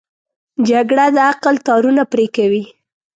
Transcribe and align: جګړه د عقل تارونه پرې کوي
جګړه 0.69 1.05
د 1.15 1.17
عقل 1.31 1.55
تارونه 1.67 2.03
پرې 2.11 2.25
کوي 2.35 2.63